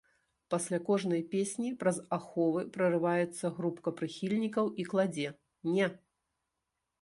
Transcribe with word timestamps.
Пасля 0.51 0.77
кожнай 0.85 1.19
песні 1.33 1.69
праз 1.83 1.99
аховы 2.17 2.63
прарываецца 2.77 3.51
групка 3.59 3.89
прыхільнікаў 4.01 4.73
і 4.81 4.89
кладзе, 4.95 5.29
не! 5.77 5.85